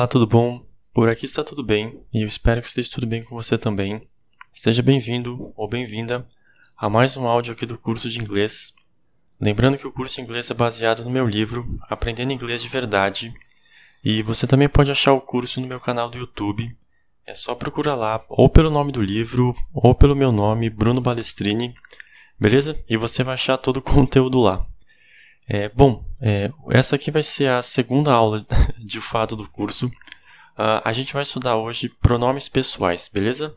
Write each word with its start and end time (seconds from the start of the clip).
Olá, 0.00 0.08
tudo 0.08 0.26
bom? 0.26 0.64
Por 0.94 1.10
aqui 1.10 1.26
está 1.26 1.44
tudo 1.44 1.62
bem 1.62 2.02
e 2.10 2.22
eu 2.22 2.26
espero 2.26 2.62
que 2.62 2.66
esteja 2.66 2.90
tudo 2.90 3.06
bem 3.06 3.22
com 3.22 3.34
você 3.34 3.58
também. 3.58 4.08
Esteja 4.54 4.82
bem-vindo 4.82 5.52
ou 5.54 5.68
bem-vinda 5.68 6.26
a 6.74 6.88
mais 6.88 7.18
um 7.18 7.26
áudio 7.26 7.52
aqui 7.52 7.66
do 7.66 7.76
curso 7.76 8.08
de 8.08 8.18
inglês. 8.18 8.72
Lembrando 9.38 9.76
que 9.76 9.86
o 9.86 9.92
curso 9.92 10.16
de 10.16 10.22
inglês 10.22 10.50
é 10.50 10.54
baseado 10.54 11.04
no 11.04 11.10
meu 11.10 11.26
livro 11.26 11.78
Aprendendo 11.82 12.32
Inglês 12.32 12.62
de 12.62 12.68
Verdade 12.70 13.34
e 14.02 14.22
você 14.22 14.46
também 14.46 14.70
pode 14.70 14.90
achar 14.90 15.12
o 15.12 15.20
curso 15.20 15.60
no 15.60 15.66
meu 15.66 15.78
canal 15.78 16.08
do 16.08 16.16
YouTube. 16.16 16.74
É 17.26 17.34
só 17.34 17.54
procurar 17.54 17.94
lá 17.94 18.24
ou 18.26 18.48
pelo 18.48 18.70
nome 18.70 18.92
do 18.92 19.02
livro 19.02 19.54
ou 19.70 19.94
pelo 19.94 20.16
meu 20.16 20.32
nome, 20.32 20.70
Bruno 20.70 21.02
Balestrini, 21.02 21.74
beleza? 22.38 22.82
E 22.88 22.96
você 22.96 23.22
vai 23.22 23.34
achar 23.34 23.58
todo 23.58 23.76
o 23.76 23.82
conteúdo 23.84 24.40
lá. 24.40 24.66
É, 25.52 25.68
bom, 25.68 26.04
é, 26.20 26.48
essa 26.70 26.94
aqui 26.94 27.10
vai 27.10 27.24
ser 27.24 27.48
a 27.48 27.60
segunda 27.60 28.12
aula 28.12 28.46
de 28.78 29.00
fato 29.00 29.34
do 29.34 29.48
curso. 29.48 29.88
Uh, 29.88 30.78
a 30.84 30.92
gente 30.92 31.12
vai 31.12 31.24
estudar 31.24 31.56
hoje 31.56 31.88
pronomes 31.88 32.48
pessoais, 32.48 33.10
beleza? 33.12 33.52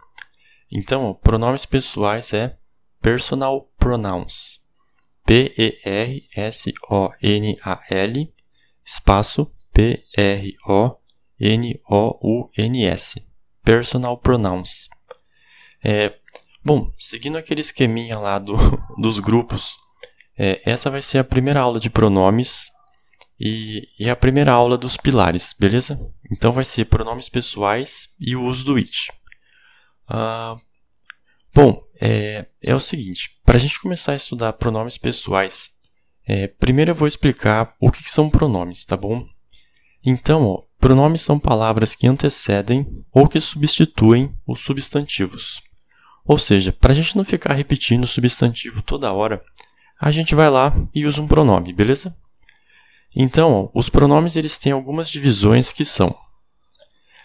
Então, 0.72 1.14
pronomes 1.22 1.68
pessoais 1.68 2.34
é 2.34 2.58
personal 3.00 3.72
pronouns. 3.78 4.60
P-E-R-S-O-N-A-L 5.24 5.84
espaço 8.84 9.54
P-R-O-N-O-U-N-S. 9.72 11.04
Personal 13.64 14.18
pronouns. 14.18 14.90
É, 15.84 16.16
bom, 16.66 16.92
seguindo 16.98 17.38
aquele 17.38 17.62
esqueminha 17.62 18.18
lá 18.18 18.40
do, 18.40 18.56
dos 18.98 19.20
grupos 19.20 19.83
é, 20.38 20.62
essa 20.66 20.90
vai 20.90 21.02
ser 21.02 21.20
a 21.20 21.24
primeira 21.24 21.62
aula 21.62 21.80
de 21.80 21.90
pronomes 21.90 22.72
e, 23.40 23.88
e, 24.00 24.10
a 24.10 24.16
primeira 24.16 24.52
aula 24.52 24.78
dos 24.78 24.96
pilares, 24.96 25.54
beleza? 25.60 26.00
Então 26.32 26.52
vai 26.52 26.64
ser 26.64 26.86
pronomes 26.86 27.30
pessoais 27.30 28.10
e 28.20 28.36
o 28.36 28.44
uso 28.44 28.64
do 28.64 28.76
it. 28.76 29.12
Uh, 30.10 30.60
bom, 31.54 31.84
é, 32.00 32.46
é, 32.62 32.76
o 32.76 32.80
seguinte: 32.80 33.40
para 33.44 33.58
a 33.58 33.60
gente 33.60 33.80
começar 33.80 34.14
a 34.14 34.16
estudar 34.16 34.54
pronomes 34.54 34.98
pessoais, 34.98 35.72
é, 36.26 36.48
primeiro 36.48 36.92
eu 36.92 36.96
vou 36.96 37.08
explicar 37.08 37.76
o 37.80 37.92
que, 37.92 38.04
que 38.04 38.10
são 38.10 38.30
pronomes, 38.30 38.86
tá 38.86 38.96
bom? 38.96 39.26
Então, 40.06 40.48
ó, 40.48 40.64
pronomes 40.80 41.22
são 41.22 41.40
palavras 41.40 41.96
que 41.96 42.08
antecedem 42.08 42.86
ou 43.12 43.28
que 43.28 43.40
substituem 43.40 44.34
os 44.48 44.60
substantivos. 44.60 45.62
Ou 46.26 46.38
seja, 46.38 46.72
para 46.72 46.92
a 46.92 46.96
gente 46.96 47.16
não 47.18 47.26
ficar 47.26 47.54
repetindo 47.54 48.04
o 48.04 48.08
substantivo 48.08 48.82
toda 48.82 49.12
hora, 49.12 49.44
a 50.04 50.12
gente 50.12 50.36
vai 50.36 50.50
lá 50.50 50.76
e 50.94 51.06
usa 51.06 51.22
um 51.22 51.28
pronome, 51.28 51.72
beleza? 51.72 52.14
Então, 53.16 53.72
os 53.74 53.88
pronomes 53.88 54.36
eles 54.36 54.58
têm 54.58 54.74
algumas 54.74 55.10
divisões 55.10 55.72
que 55.72 55.86
são: 55.86 56.14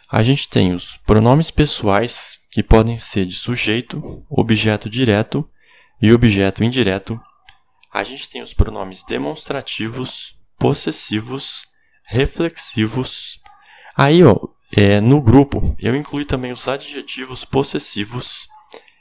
a 0.09 0.23
gente 0.23 0.48
tem 0.48 0.73
os 0.73 0.97
pronomes 0.99 1.51
pessoais, 1.51 2.39
que 2.53 2.62
podem 2.62 2.97
ser 2.97 3.27
de 3.27 3.34
sujeito, 3.34 4.25
objeto 4.31 4.89
direto 4.89 5.45
e 6.01 6.12
objeto 6.12 6.62
indireto. 6.62 7.21
A 7.93 8.05
gente 8.05 8.31
tem 8.31 8.43
os 8.43 8.55
pronomes 8.55 9.03
demonstrativos, 9.03 10.37
possessivos, 10.56 11.65
reflexivos. 12.05 13.41
Aí, 13.97 14.23
ó, 14.23 14.37
é, 14.77 15.01
no 15.01 15.21
grupo, 15.21 15.75
eu 15.81 15.97
incluí 15.97 16.25
também 16.25 16.53
os 16.53 16.69
adjetivos 16.69 17.45
possessivos 17.45 18.47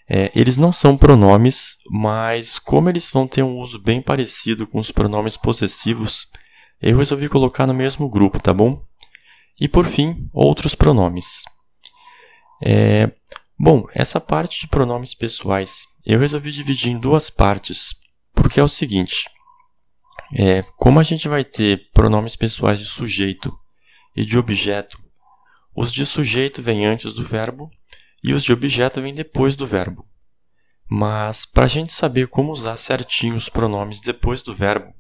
é, 0.10 0.32
eles 0.34 0.56
não 0.56 0.72
são 0.72 0.98
pronomes, 0.98 1.78
mas 1.92 2.58
como 2.58 2.90
eles 2.90 3.10
vão 3.10 3.28
ter 3.28 3.44
um 3.44 3.58
uso 3.60 3.78
bem 3.78 4.02
parecido 4.02 4.66
com 4.66 4.80
os 4.80 4.92
pronomes 4.92 5.36
possessivos, 5.36 6.28
eu 6.82 6.98
resolvi 6.98 7.28
colocar 7.28 7.68
no 7.68 7.74
mesmo 7.74 8.10
grupo, 8.10 8.40
tá 8.40 8.54
bom? 8.54 8.82
E 9.60 9.68
por 9.68 9.86
fim, 9.86 10.30
outros 10.34 10.76
pronomes. 10.76 11.44
É, 12.64 13.12
bom, 13.60 13.86
essa 13.94 14.22
parte 14.22 14.62
de 14.62 14.68
pronomes 14.68 15.14
pessoais 15.14 15.86
eu 16.06 16.20
resolvi 16.20 16.52
dividir 16.52 16.92
em 16.92 16.98
duas 16.98 17.30
partes, 17.30 17.94
porque 18.34 18.62
é 18.62 18.64
o 18.64 18.68
seguinte: 18.70 19.26
é, 20.34 20.64
como 20.78 21.02
a 21.02 21.04
gente 21.04 21.28
vai 21.28 21.44
ter 21.44 21.90
pronomes 21.92 22.36
pessoais 22.36 22.80
de 22.80 22.86
sujeito 22.86 23.54
e 24.16 24.24
de 24.24 24.38
objeto, 24.38 24.98
os 25.76 25.92
de 25.92 26.06
sujeito 26.06 26.62
vêm 26.62 26.86
antes 26.86 27.14
do 27.14 27.24
verbo 27.24 27.70
e 28.24 28.34
os 28.34 28.44
de 28.44 28.52
objeto 28.52 29.02
vêm 29.02 29.14
depois 29.14 29.56
do 29.56 29.66
verbo. 29.66 30.08
Mas 30.90 31.46
para 31.46 31.66
a 31.66 31.68
gente 31.68 31.92
saber 31.92 32.28
como 32.28 32.52
usar 32.52 32.78
certinho 32.78 33.36
os 33.36 33.50
pronomes 33.50 34.00
depois 34.00 34.42
do 34.42 34.54
verbo, 34.54 34.94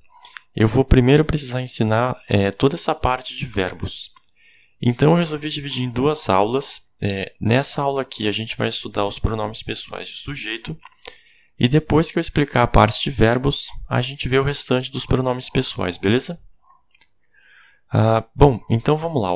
eu 0.55 0.67
vou 0.67 0.83
primeiro 0.83 1.23
precisar 1.23 1.61
ensinar 1.61 2.19
é, 2.27 2.51
toda 2.51 2.75
essa 2.75 2.93
parte 2.93 3.35
de 3.35 3.45
verbos. 3.45 4.11
Então 4.81 5.11
eu 5.11 5.17
resolvi 5.17 5.49
dividir 5.49 5.83
em 5.83 5.89
duas 5.89 6.29
aulas. 6.29 6.81
É, 7.01 7.33
nessa 7.39 7.81
aula 7.81 8.01
aqui 8.01 8.27
a 8.27 8.31
gente 8.31 8.57
vai 8.57 8.67
estudar 8.67 9.05
os 9.05 9.19
pronomes 9.19 9.61
pessoais 9.61 10.07
de 10.07 10.15
sujeito 10.15 10.77
e 11.59 11.67
depois 11.67 12.11
que 12.11 12.19
eu 12.19 12.21
explicar 12.21 12.63
a 12.63 12.67
parte 12.67 13.03
de 13.03 13.09
verbos, 13.09 13.67
a 13.89 14.01
gente 14.01 14.29
vê 14.29 14.37
o 14.37 14.43
restante 14.43 14.91
dos 14.91 15.05
pronomes 15.05 15.49
pessoais, 15.49 15.97
beleza? 15.97 16.39
Ah, 17.91 18.23
bom, 18.35 18.59
então 18.69 18.95
vamos 18.95 19.21
lá. 19.21 19.31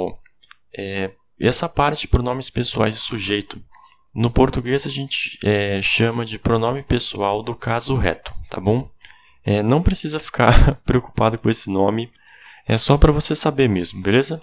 É, 0.78 1.12
essa 1.40 1.68
parte 1.68 2.02
de 2.02 2.08
pronomes 2.08 2.50
pessoais 2.50 2.94
de 2.94 3.02
sujeito 3.02 3.64
no 4.13 4.29
português 4.29 4.85
a 4.85 4.89
gente 4.89 5.39
é, 5.44 5.81
chama 5.81 6.25
de 6.25 6.38
pronome 6.38 6.83
pessoal 6.83 7.41
do 7.41 7.55
caso 7.55 7.95
reto, 7.95 8.33
tá 8.49 8.59
bom? 8.59 8.89
É, 9.44 9.63
não 9.63 9.81
precisa 9.81 10.19
ficar 10.19 10.75
preocupado 10.85 11.38
com 11.38 11.49
esse 11.49 11.69
nome, 11.69 12.11
é 12.67 12.77
só 12.77 12.97
para 12.97 13.11
você 13.11 13.35
saber 13.35 13.69
mesmo, 13.69 14.01
beleza? 14.01 14.41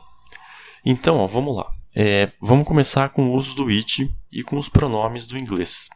Então, 0.85 1.19
ó, 1.19 1.27
vamos 1.27 1.57
lá. 1.57 1.73
É, 1.95 2.33
vamos 2.41 2.67
começar 2.67 3.09
com 3.11 3.29
o 3.29 3.35
uso 3.35 3.55
do 3.55 3.69
it 3.69 4.15
e 4.31 4.43
com 4.43 4.59
os 4.59 4.69
pronomes 4.69 5.27
do 5.27 5.37
inglês. 5.37 5.89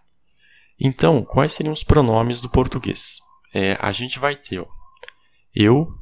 Então, 0.78 1.22
quais 1.22 1.52
seriam 1.52 1.72
os 1.72 1.84
pronomes 1.84 2.40
do 2.40 2.50
português? 2.50 3.18
É, 3.54 3.76
a 3.80 3.92
gente 3.92 4.18
vai 4.18 4.34
ter 4.34 4.60
ó, 4.60 4.66
eu, 5.54 5.92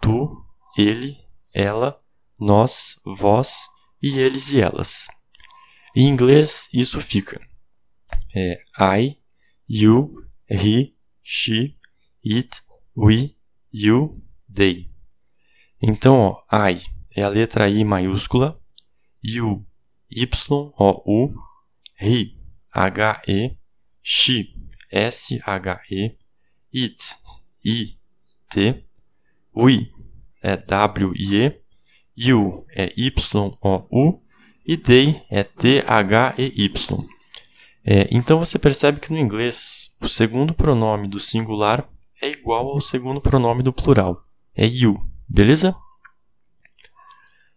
tu, 0.00 0.44
ele, 0.76 1.16
ela, 1.54 1.98
nós, 2.38 3.00
vós 3.04 3.68
e 4.02 4.18
eles 4.18 4.50
e 4.50 4.60
elas. 4.60 5.06
Em 5.96 6.08
inglês, 6.08 6.68
isso 6.74 7.00
fica 7.00 7.40
é, 8.34 8.62
I, 8.78 9.18
you, 9.66 10.28
he, 10.46 10.94
she, 11.22 11.78
it, 12.22 12.62
we, 12.94 13.34
you, 13.72 14.22
they. 14.54 14.90
Então, 15.80 16.18
ó, 16.18 16.42
I 16.52 16.82
é 17.16 17.22
a 17.22 17.30
letra 17.30 17.66
I 17.66 17.82
maiúscula, 17.82 18.60
you, 19.24 19.66
Y-O-U, 20.10 21.34
he, 21.98 22.36
H-E, 22.74 23.56
she, 24.02 24.54
S-H-E, 24.92 26.18
it, 26.74 27.16
I-T, 27.64 28.84
we 29.56 29.90
é 30.42 30.58
W-I-E, 30.58 31.58
you 32.14 32.66
é 32.68 32.92
Y-O-U, 32.94 34.25
e 34.66 34.76
they 34.76 35.22
é 35.30 35.44
T-H-E-Y. 35.44 37.06
É, 37.84 38.08
então 38.10 38.38
você 38.38 38.58
percebe 38.58 38.98
que 38.98 39.12
no 39.12 39.18
inglês 39.18 39.96
o 40.00 40.08
segundo 40.08 40.52
pronome 40.52 41.06
do 41.06 41.20
singular 41.20 41.88
é 42.20 42.28
igual 42.28 42.70
ao 42.70 42.80
segundo 42.80 43.20
pronome 43.20 43.62
do 43.62 43.72
plural. 43.72 44.24
É 44.54 44.66
you, 44.66 45.00
beleza? 45.28 45.76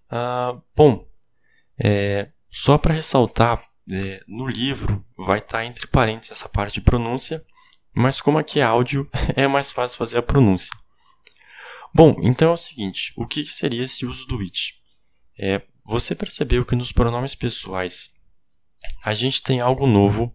Ah, 0.09 0.59
bom, 0.75 1.07
é, 1.77 2.29
só 2.51 2.77
para 2.77 2.93
ressaltar, 2.93 3.63
é, 3.91 4.23
no 4.27 4.47
livro 4.47 5.03
vai 5.17 5.39
estar 5.39 5.59
tá 5.59 5.65
entre 5.65 5.87
parênteses 5.87 6.31
essa 6.31 6.49
parte 6.49 6.75
de 6.75 6.81
pronúncia, 6.81 7.43
mas 7.93 8.21
como 8.21 8.37
aqui 8.37 8.59
é 8.59 8.63
áudio, 8.63 9.09
é 9.35 9.47
mais 9.47 9.71
fácil 9.71 9.97
fazer 9.97 10.19
a 10.19 10.23
pronúncia. 10.23 10.69
Bom, 11.93 12.15
então 12.21 12.49
é 12.49 12.53
o 12.53 12.57
seguinte, 12.57 13.13
o 13.17 13.25
que 13.25 13.43
seria 13.45 13.83
esse 13.83 14.05
uso 14.05 14.27
do 14.27 14.39
it? 14.39 14.75
É, 15.39 15.61
você 15.89 16.13
percebeu 16.13 16.63
que 16.63 16.75
nos 16.75 16.91
pronomes 16.91 17.33
pessoais 17.33 18.11
a 19.03 19.15
gente 19.15 19.41
tem 19.41 19.59
algo 19.59 19.87
novo 19.87 20.31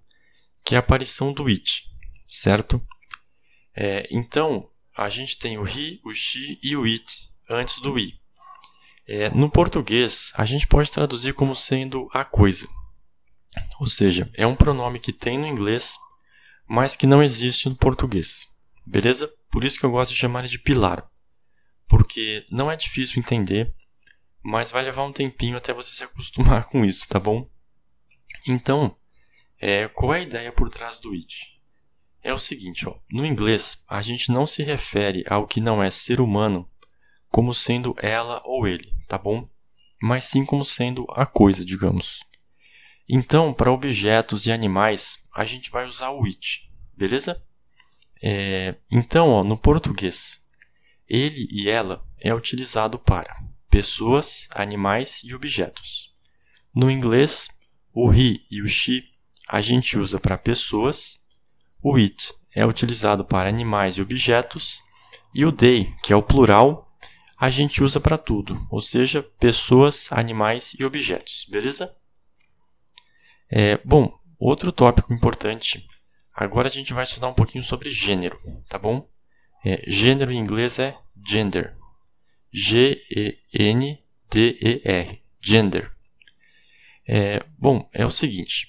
que 0.64 0.74
é 0.74 0.78
a 0.78 0.80
aparição 0.80 1.32
do 1.32 1.46
it, 1.46 1.84
certo? 2.26 2.84
É, 3.76 4.08
então, 4.10 4.68
a 4.96 5.08
gente 5.08 5.38
tem 5.38 5.56
o 5.56 5.66
he, 5.66 6.00
o 6.04 6.12
she 6.12 6.58
e 6.60 6.76
o 6.76 6.82
it 6.84 7.30
antes 7.48 7.78
do 7.78 7.96
i. 7.96 8.18
É, 9.06 9.30
no 9.30 9.48
português, 9.48 10.32
a 10.34 10.44
gente 10.44 10.66
pode 10.66 10.90
traduzir 10.90 11.34
como 11.34 11.54
sendo 11.54 12.08
a 12.12 12.24
coisa. 12.24 12.66
Ou 13.78 13.86
seja, 13.86 14.28
é 14.34 14.44
um 14.46 14.56
pronome 14.56 14.98
que 14.98 15.12
tem 15.12 15.38
no 15.38 15.46
inglês, 15.46 15.94
mas 16.66 16.96
que 16.96 17.06
não 17.06 17.22
existe 17.22 17.68
no 17.68 17.76
português. 17.76 18.48
Beleza? 18.86 19.32
Por 19.50 19.62
isso 19.62 19.78
que 19.78 19.86
eu 19.86 19.90
gosto 19.90 20.10
de 20.10 20.18
chamar 20.18 20.40
ele 20.40 20.48
de 20.48 20.58
pilar. 20.58 21.08
Porque 21.86 22.44
não 22.50 22.70
é 22.72 22.76
difícil 22.76 23.20
entender 23.20 23.72
mas 24.44 24.70
vai 24.70 24.82
levar 24.82 25.05
um 25.05 25.12
tempinho 25.12 25.56
até 25.56 25.73
você 25.73 25.94
se 25.94 26.05
acostumar 26.05 26.64
com 26.67 26.85
isso, 26.85 27.08
tá 27.08 27.19
bom? 27.19 27.49
Então, 28.46 28.96
é, 29.58 29.88
qual 29.88 30.14
é 30.14 30.19
a 30.19 30.23
ideia 30.23 30.52
por 30.52 30.69
trás 30.69 30.99
do 30.99 31.12
it? 31.12 31.61
É 32.23 32.32
o 32.32 32.38
seguinte, 32.38 32.88
ó, 32.88 32.99
no 33.11 33.25
inglês 33.25 33.85
a 33.88 34.02
gente 34.02 34.31
não 34.31 34.46
se 34.46 34.62
refere 34.62 35.25
ao 35.26 35.46
que 35.46 35.61
não 35.61 35.82
é 35.82 35.91
ser 35.91 36.20
humano 36.20 36.70
como 37.29 37.55
sendo 37.55 37.94
ela 37.99 38.41
ou 38.44 38.67
ele, 38.67 38.94
tá 39.08 39.19
bom? 39.19 39.49
mas 40.05 40.25
sim 40.25 40.44
como 40.44 40.67
sendo 40.67 41.06
a 41.08 41.25
coisa, 41.25 41.64
digamos. 41.64 42.23
Então, 43.08 43.55
para 43.55 43.73
objetos 43.73 44.44
e 44.44 44.52
animais, 44.52 45.26
a 45.35 45.47
gente 45.47 45.70
vai 45.70 45.87
usar 45.87 46.11
o 46.11 46.26
it, 46.26 46.70
beleza? 46.94 47.43
É, 48.23 48.75
então, 48.90 49.31
ó, 49.31 49.43
no 49.43 49.56
português, 49.56 50.47
ele 51.08 51.49
e 51.50 51.70
ela 51.70 52.06
é 52.20 52.35
utilizado 52.35 52.99
para 52.99 53.43
pessoas, 53.75 54.47
animais 54.50 55.21
e 55.25 55.35
objetos. 55.35 56.15
No 56.73 56.88
inglês, 56.88 57.49
o 57.93 58.12
he 58.12 58.41
e 58.49 58.62
o 58.62 58.69
she 58.69 59.03
a 59.49 59.61
gente 59.61 59.99
usa 59.99 60.21
para 60.21 60.38
pessoas, 60.38 61.26
o 61.82 61.97
it 61.97 62.32
é 62.55 62.65
utilizado 62.65 63.25
para 63.25 63.49
animais 63.49 63.97
e 63.97 64.00
objetos, 64.00 64.81
e 65.35 65.44
o 65.44 65.50
they, 65.50 65.93
que 66.05 66.12
é 66.12 66.17
o 66.17 66.23
plural, 66.23 66.88
a 67.37 67.50
gente 67.50 67.82
usa 67.82 67.99
para 67.99 68.17
tudo, 68.17 68.65
ou 68.71 68.81
seja, 68.81 69.25
pessoas, 69.41 70.06
animais 70.12 70.76
e 70.79 70.85
objetos, 70.85 71.44
beleza? 71.50 71.93
É, 73.50 73.81
bom, 73.85 74.17
outro 74.38 74.71
tópico 74.71 75.12
importante, 75.12 75.85
agora 76.32 76.69
a 76.69 76.71
gente 76.71 76.94
vai 76.94 77.03
estudar 77.03 77.26
um 77.26 77.35
pouquinho 77.35 77.65
sobre 77.65 77.91
gênero, 77.91 78.41
tá 78.69 78.79
bom? 78.79 79.11
É, 79.65 79.82
gênero 79.91 80.31
em 80.31 80.38
inglês 80.38 80.79
é 80.79 80.97
gender. 81.26 81.76
G-E-N-D-E-R. 82.54 83.98
Gender. 85.40 85.90
É, 87.06 87.44
bom, 87.58 87.88
é 87.92 88.06
o 88.06 88.10
seguinte. 88.10 88.68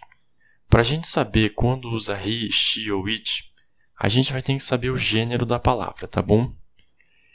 Para 0.68 0.82
a 0.82 0.84
gente 0.84 1.08
saber 1.08 1.52
quando 1.52 1.92
usa 1.92 2.20
he, 2.20 2.52
she 2.52 2.92
ou 2.92 3.06
it, 3.06 3.54
a 3.96 4.10
gente 4.10 4.34
vai 4.34 4.42
ter 4.42 4.56
que 4.56 4.64
saber 4.64 4.90
o 4.90 4.98
gênero 4.98 5.46
da 5.46 5.60
palavra, 5.60 6.08
tá 6.08 6.20
bom? 6.20 6.52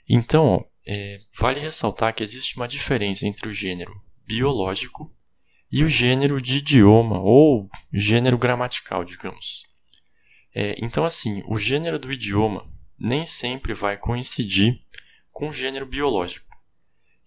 Então, 0.08 0.44
ó, 0.44 0.64
é, 0.84 1.20
vale 1.38 1.60
ressaltar 1.60 2.12
que 2.12 2.24
existe 2.24 2.56
uma 2.56 2.66
diferença 2.66 3.28
entre 3.28 3.48
o 3.48 3.52
gênero 3.52 3.94
biológico 4.26 5.14
e 5.70 5.84
o 5.84 5.88
gênero 5.88 6.42
de 6.42 6.56
idioma 6.56 7.20
ou 7.20 7.70
gênero 7.92 8.36
gramatical, 8.36 9.04
digamos. 9.04 9.62
É, 10.52 10.74
então, 10.82 11.04
assim, 11.04 11.44
o 11.46 11.56
gênero 11.56 11.96
do 11.96 12.12
idioma 12.12 12.68
nem 12.98 13.24
sempre 13.24 13.72
vai 13.72 13.96
coincidir 13.96 14.82
com 15.32 15.52
gênero 15.52 15.86
biológico. 15.86 16.48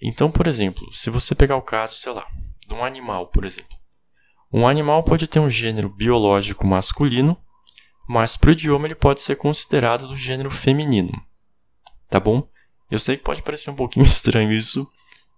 Então, 0.02 0.30
por 0.30 0.48
exemplo, 0.48 0.94
se 0.94 1.10
você 1.10 1.34
pegar 1.34 1.56
o 1.56 1.62
caso, 1.62 1.96
sei 1.96 2.12
lá, 2.12 2.28
de 2.68 2.74
um 2.74 2.84
animal, 2.84 3.28
por 3.28 3.46
exemplo. 3.46 3.78
Um 4.52 4.68
animal 4.68 5.04
pode 5.04 5.28
ter 5.28 5.40
um 5.40 5.50
gênero 5.50 5.90
biológico 5.90 6.68
masculino, 6.68 7.42
mas 8.08 8.38
para 8.38 8.50
o 8.50 8.54
idioma 8.54 8.86
ele 8.86 8.96
pode 8.96 9.22
ser 9.22 9.36
considerado 9.36 10.08
do 10.08 10.16
gênero 10.16 10.52
feminino. 10.52 11.12
Tá 12.10 12.20
bom? 12.20 12.48
Eu 12.92 13.00
sei 13.00 13.18
que 13.18 13.24
pode 13.24 13.42
parecer 13.42 13.72
um 13.72 13.76
pouquinho 13.76 14.06
estranho 14.06 14.52
isso, 14.52 14.88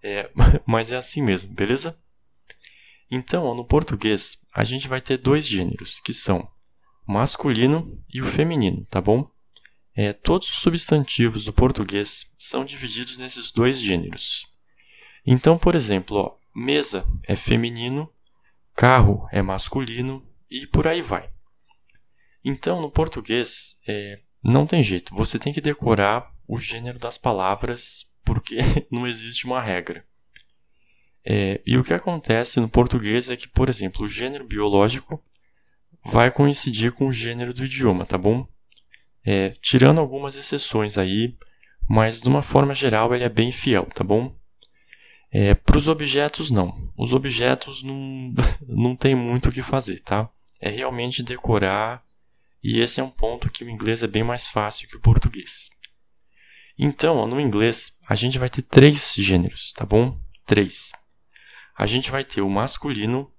é, 0.03 0.29
mas 0.65 0.91
é 0.91 0.97
assim 0.97 1.21
mesmo, 1.21 1.53
beleza? 1.53 1.97
Então, 3.09 3.53
no 3.53 3.65
português, 3.65 4.37
a 4.53 4.63
gente 4.63 4.87
vai 4.87 4.99
ter 4.99 5.17
dois 5.17 5.47
gêneros, 5.47 5.99
que 6.01 6.11
são 6.11 6.47
masculino 7.07 8.03
e 8.11 8.21
o 8.21 8.25
feminino, 8.25 8.85
tá 8.89 8.99
bom? 8.99 9.29
É, 9.95 10.11
todos 10.11 10.49
os 10.49 10.55
substantivos 10.55 11.45
do 11.45 11.53
português 11.53 12.33
são 12.37 12.65
divididos 12.65 13.17
nesses 13.17 13.51
dois 13.51 13.79
gêneros. 13.79 14.45
Então, 15.25 15.57
por 15.57 15.73
exemplo, 15.73 16.17
ó, 16.17 16.35
mesa 16.53 17.05
é 17.23 17.35
feminino, 17.35 18.11
carro 18.75 19.27
é 19.31 19.41
masculino 19.41 20.27
e 20.51 20.67
por 20.67 20.85
aí 20.85 21.01
vai. 21.01 21.29
Então, 22.43 22.81
no 22.81 22.91
português, 22.91 23.77
é, 23.87 24.19
não 24.43 24.67
tem 24.67 24.83
jeito, 24.83 25.15
você 25.15 25.39
tem 25.39 25.53
que 25.53 25.61
decorar 25.61 26.31
o 26.47 26.59
gênero 26.59 26.99
das 26.99 27.17
palavras 27.17 28.13
porque 28.23 28.57
não 28.91 29.07
existe 29.07 29.45
uma 29.45 29.61
regra. 29.61 30.05
É, 31.23 31.61
e 31.65 31.77
o 31.77 31.83
que 31.83 31.93
acontece 31.93 32.59
no 32.59 32.69
português 32.69 33.29
é 33.29 33.37
que, 33.37 33.47
por 33.47 33.69
exemplo, 33.69 34.05
o 34.05 34.09
gênero 34.09 34.45
biológico 34.45 35.23
vai 36.03 36.29
coincidir 36.29 36.91
com 36.91 37.07
o 37.07 37.13
gênero 37.13 37.51
do 37.51 37.65
idioma, 37.65 38.05
tá 38.05 38.17
bom? 38.17 38.47
É, 39.25 39.51
tirando 39.61 39.99
algumas 39.99 40.35
exceções 40.35 40.97
aí, 40.97 41.35
mas 41.89 42.21
de 42.21 42.27
uma 42.27 42.41
forma 42.41 42.73
geral 42.73 43.13
ele 43.13 43.23
é 43.23 43.29
bem 43.29 43.51
fiel, 43.51 43.85
tá 43.93 44.03
bom? 44.03 44.35
É, 45.31 45.53
Para 45.53 45.77
os 45.77 45.87
objetos, 45.87 46.51
não. 46.51 46.91
Os 46.97 47.11
objetos 47.11 47.83
não, 47.83 48.33
não 48.67 48.95
tem 48.95 49.15
muito 49.15 49.49
o 49.49 49.51
que 49.51 49.61
fazer, 49.61 49.99
tá? 50.01 50.29
É 50.61 50.69
realmente 50.69 51.23
decorar, 51.23 52.05
e 52.63 52.79
esse 52.79 52.99
é 52.99 53.03
um 53.03 53.11
ponto 53.11 53.49
que 53.49 53.63
o 53.63 53.69
inglês 53.69 54.01
é 54.01 54.07
bem 54.07 54.23
mais 54.23 54.47
fácil 54.47 54.87
que 54.87 54.97
o 54.97 54.99
português. 55.01 55.69
Então, 56.77 57.27
no 57.27 57.39
inglês, 57.39 57.99
a 58.07 58.15
gente 58.15 58.39
vai 58.39 58.49
ter 58.49 58.63
três 58.63 59.13
gêneros, 59.17 59.71
tá 59.73 59.85
bom? 59.85 60.19
Três. 60.45 60.91
A 61.77 61.85
gente 61.85 62.09
vai 62.09 62.23
ter 62.23 62.41
o 62.41 62.49
masculino, 62.49 63.31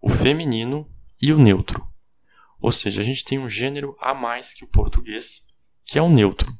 o 0.00 0.10
feminino 0.10 0.86
e 1.20 1.32
o 1.32 1.38
neutro. 1.38 1.86
Ou 2.60 2.72
seja, 2.72 3.00
a 3.00 3.04
gente 3.04 3.24
tem 3.24 3.38
um 3.38 3.48
gênero 3.48 3.96
a 4.00 4.14
mais 4.14 4.54
que 4.54 4.64
o 4.64 4.68
português, 4.68 5.42
que 5.84 5.98
é 5.98 6.02
o 6.02 6.08
neutro. 6.08 6.56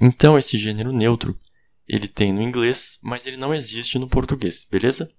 Então, 0.00 0.38
esse 0.38 0.56
gênero 0.56 0.92
neutro, 0.92 1.38
ele 1.86 2.08
tem 2.08 2.32
no 2.32 2.42
inglês, 2.42 2.98
mas 3.02 3.26
ele 3.26 3.36
não 3.36 3.54
existe 3.54 3.98
no 3.98 4.08
português, 4.08 4.66
beleza? 4.70 5.10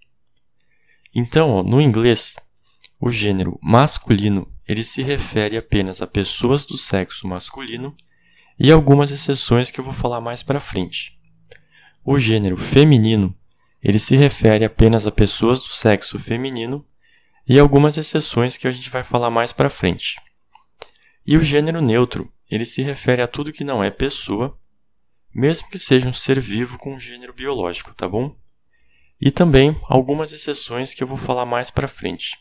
Então, 1.14 1.50
ó, 1.52 1.64
no 1.64 1.80
inglês, 1.80 2.36
o 3.00 3.12
gênero 3.12 3.60
masculino, 3.62 4.52
ele 4.68 4.84
se 4.84 5.04
refere 5.04 5.58
apenas 5.58 6.02
a 6.02 6.08
pessoas 6.08 6.66
do 6.66 6.78
sexo 6.78 7.28
masculino 7.28 7.96
e 8.60 8.72
algumas 8.72 9.12
exceções 9.12 9.70
que 9.70 9.80
eu 9.80 9.84
vou 9.84 9.94
falar 9.94 10.20
mais 10.20 10.42
para 10.42 10.60
frente. 10.60 11.20
O 12.04 12.18
gênero 12.18 12.58
feminino, 12.58 13.36
ele 13.82 14.00
se 14.00 14.16
refere 14.16 14.66
apenas 14.66 15.06
a 15.06 15.12
pessoas 15.12 15.60
do 15.60 15.68
sexo 15.68 16.18
feminino 16.18 16.86
e 17.48 17.60
algumas 17.60 17.98
exceções 17.98 18.58
que 18.58 18.68
a 18.68 18.72
gente 18.72 18.90
vai 18.90 19.04
falar 19.04 19.30
mais 19.30 19.54
para 19.54 19.70
frente. 19.70 20.16
E 21.26 21.38
o 21.38 21.44
gênero 21.44 21.82
neutro, 21.82 22.32
ele 22.50 22.66
se 22.66 22.82
refere 22.82 23.22
a 23.22 23.28
tudo 23.28 23.52
que 23.52 23.64
não 23.64 23.84
é 23.84 23.90
pessoa, 23.90 24.60
mesmo 25.34 25.70
que 25.70 25.78
seja 25.78 26.08
um 26.08 26.14
ser 26.14 26.40
vivo 26.40 26.78
com 26.78 26.94
um 26.94 27.00
gênero 27.00 27.34
biológico, 27.34 27.94
tá 27.94 28.08
bom? 28.08 28.36
E 29.20 29.32
também 29.32 29.80
algumas 29.90 30.32
exceções 30.32 30.94
que 30.94 31.04
eu 31.04 31.08
vou 31.08 31.18
falar 31.18 31.46
mais 31.46 31.70
para 31.70 31.88
frente. 31.88 32.38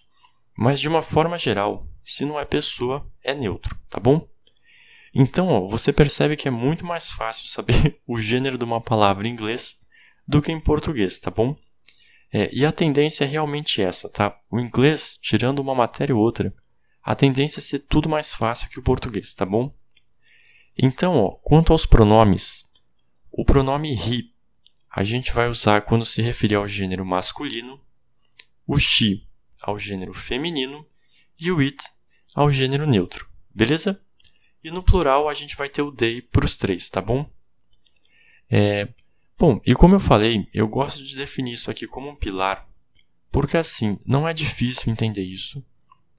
Mas 0.56 0.80
de 0.80 0.88
uma 0.88 1.02
forma 1.02 1.38
geral, 1.38 1.88
se 2.02 2.24
não 2.24 2.38
é 2.38 2.44
pessoa, 2.44 3.10
é 3.22 3.34
neutro, 3.34 3.76
tá 3.88 3.98
bom? 3.98 4.28
Então, 5.14 5.48
ó, 5.48 5.66
você 5.66 5.92
percebe 5.92 6.36
que 6.36 6.48
é 6.48 6.50
muito 6.50 6.84
mais 6.84 7.10
fácil 7.10 7.48
saber 7.48 8.00
o 8.06 8.18
gênero 8.18 8.58
de 8.58 8.64
uma 8.64 8.80
palavra 8.80 9.26
em 9.26 9.30
inglês 9.30 9.76
do 10.26 10.42
que 10.42 10.52
em 10.52 10.60
português, 10.60 11.18
tá 11.18 11.30
bom? 11.30 11.56
É, 12.36 12.50
e 12.52 12.66
a 12.66 12.72
tendência 12.72 13.22
é 13.22 13.28
realmente 13.28 13.80
essa, 13.80 14.08
tá? 14.08 14.36
O 14.50 14.58
inglês, 14.58 15.16
tirando 15.22 15.60
uma 15.60 15.72
matéria 15.72 16.16
ou 16.16 16.20
outra, 16.20 16.52
a 17.00 17.14
tendência 17.14 17.60
é 17.60 17.62
ser 17.62 17.78
tudo 17.78 18.08
mais 18.08 18.34
fácil 18.34 18.68
que 18.68 18.76
o 18.80 18.82
português, 18.82 19.32
tá 19.32 19.46
bom? 19.46 19.72
Então, 20.76 21.14
ó, 21.14 21.30
quanto 21.30 21.72
aos 21.72 21.86
pronomes, 21.86 22.68
o 23.30 23.44
pronome 23.44 23.94
he 23.94 24.34
a 24.90 25.04
gente 25.04 25.32
vai 25.32 25.48
usar 25.48 25.82
quando 25.82 26.04
se 26.04 26.22
referir 26.22 26.56
ao 26.56 26.66
gênero 26.66 27.06
masculino, 27.06 27.80
o 28.66 28.78
she 28.78 29.22
ao 29.62 29.78
gênero 29.78 30.12
feminino 30.12 30.84
e 31.38 31.52
o 31.52 31.60
it 31.60 31.84
ao 32.34 32.50
gênero 32.50 32.84
neutro, 32.84 33.28
beleza? 33.54 34.04
E 34.62 34.72
no 34.72 34.82
plural 34.82 35.28
a 35.28 35.34
gente 35.34 35.54
vai 35.54 35.68
ter 35.68 35.82
o 35.82 35.92
they 35.92 36.20
para 36.20 36.44
os 36.44 36.56
três, 36.56 36.88
tá 36.88 37.00
bom? 37.00 37.30
É, 38.50 38.88
Bom, 39.38 39.60
e 39.66 39.74
como 39.74 39.94
eu 39.94 40.00
falei, 40.00 40.48
eu 40.54 40.68
gosto 40.68 41.02
de 41.02 41.16
definir 41.16 41.52
isso 41.52 41.70
aqui 41.70 41.86
como 41.86 42.08
um 42.08 42.14
pilar, 42.14 42.68
porque 43.32 43.56
assim, 43.56 43.98
não 44.06 44.28
é 44.28 44.32
difícil 44.32 44.92
entender 44.92 45.22
isso, 45.22 45.64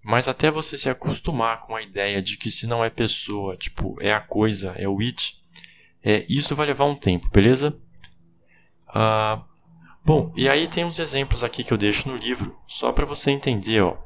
mas 0.04 0.28
até 0.28 0.52
você 0.52 0.78
se 0.78 0.90
acostumar 0.90 1.62
com 1.62 1.76
a 1.76 1.82
ideia 1.82 2.22
de 2.22 2.38
que 2.38 2.52
se 2.52 2.68
não 2.68 2.84
é 2.84 2.90
pessoa, 2.90 3.56
tipo, 3.56 3.96
é 4.02 4.14
a 4.14 4.20
coisa, 4.20 4.74
é 4.78 4.88
o 4.88 5.00
it, 5.00 5.38
é, 6.04 6.26
isso 6.30 6.56
vai 6.56 6.68
levar 6.68 6.86
um 6.86 6.96
tempo, 6.96 7.30
beleza? 7.30 7.80
Ah, 8.88 9.44
bom, 10.04 10.32
e 10.36 10.48
aí 10.48 10.68
tem 10.68 10.84
uns 10.84 11.00
exemplos 11.00 11.44
aqui 11.44 11.64
que 11.64 11.74
eu 11.74 11.78
deixo 11.78 12.10
no 12.10 12.18
livro, 12.18 12.56
só 12.68 12.92
para 12.92 13.06
você 13.06 13.32
entender, 13.32 13.82
ó. 13.82 13.98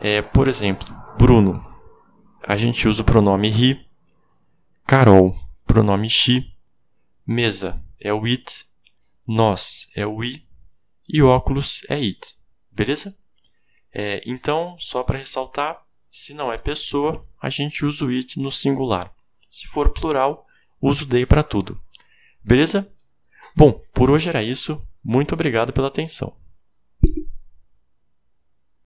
É, 0.00 0.20
por 0.20 0.48
exemplo, 0.48 0.92
Bruno, 1.16 1.64
a 2.42 2.56
gente 2.56 2.88
usa 2.88 3.02
o 3.02 3.04
pronome 3.04 3.48
he, 3.48 3.86
Carol, 4.84 5.34
pronome 5.64 6.10
she, 6.10 6.44
mesa, 7.24 7.80
é 8.02 8.12
o 8.12 8.24
it, 8.24 8.66
nós 9.26 9.88
é 9.94 10.06
o 10.06 10.16
we 10.16 10.42
e 11.08 11.22
óculos 11.22 11.82
é 11.88 11.94
it. 11.94 12.34
Beleza? 12.70 13.16
É, 13.92 14.22
então, 14.26 14.76
só 14.78 15.02
para 15.02 15.18
ressaltar, 15.18 15.82
se 16.10 16.34
não 16.34 16.52
é 16.52 16.58
pessoa, 16.58 17.26
a 17.40 17.50
gente 17.50 17.84
usa 17.84 18.04
o 18.04 18.08
it 18.08 18.38
no 18.40 18.50
singular. 18.50 19.14
Se 19.50 19.66
for 19.66 19.90
plural, 19.90 20.46
usa 20.80 21.04
o 21.04 21.06
they 21.06 21.26
para 21.26 21.42
tudo. 21.42 21.80
Beleza? 22.42 22.90
Bom, 23.54 23.80
por 23.92 24.10
hoje 24.10 24.28
era 24.28 24.42
isso. 24.42 24.82
Muito 25.04 25.34
obrigado 25.34 25.72
pela 25.72 25.88
atenção. 25.88 26.36